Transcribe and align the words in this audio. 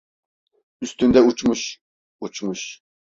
Üstünde 0.81 1.21
uçmuş, 1.21 1.79
uçmuş! 2.21 2.81